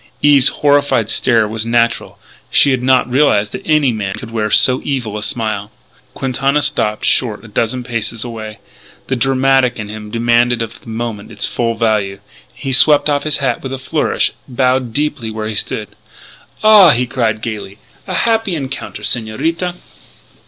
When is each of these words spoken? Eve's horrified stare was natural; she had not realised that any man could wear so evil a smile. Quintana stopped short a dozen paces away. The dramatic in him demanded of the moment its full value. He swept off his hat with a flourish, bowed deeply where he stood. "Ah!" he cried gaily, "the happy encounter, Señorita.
Eve's 0.23 0.47
horrified 0.47 1.11
stare 1.11 1.47
was 1.47 1.63
natural; 1.63 2.17
she 2.49 2.71
had 2.71 2.81
not 2.81 3.07
realised 3.07 3.51
that 3.51 3.61
any 3.65 3.91
man 3.91 4.15
could 4.15 4.31
wear 4.31 4.49
so 4.49 4.81
evil 4.83 5.15
a 5.15 5.21
smile. 5.21 5.69
Quintana 6.15 6.63
stopped 6.63 7.05
short 7.05 7.45
a 7.45 7.47
dozen 7.47 7.83
paces 7.83 8.23
away. 8.23 8.57
The 9.09 9.15
dramatic 9.15 9.77
in 9.77 9.89
him 9.89 10.09
demanded 10.09 10.63
of 10.63 10.81
the 10.81 10.89
moment 10.89 11.31
its 11.31 11.45
full 11.45 11.75
value. 11.75 12.19
He 12.51 12.71
swept 12.71 13.09
off 13.09 13.21
his 13.25 13.37
hat 13.37 13.61
with 13.61 13.71
a 13.73 13.77
flourish, 13.77 14.31
bowed 14.47 14.91
deeply 14.91 15.29
where 15.29 15.47
he 15.47 15.53
stood. 15.53 15.89
"Ah!" 16.63 16.89
he 16.89 17.05
cried 17.05 17.41
gaily, 17.43 17.77
"the 18.07 18.15
happy 18.15 18.55
encounter, 18.55 19.03
Señorita. 19.03 19.75